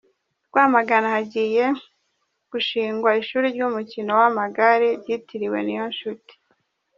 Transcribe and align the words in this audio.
Rwamagana 0.49 1.07
Hagiye 1.15 1.63
gushingwa 2.51 3.09
ishuri 3.21 3.45
ry’umukino 3.55 4.11
w’amagare 4.19 4.87
ryitiriwe 5.01 5.59
Niyonshuti 5.67 6.33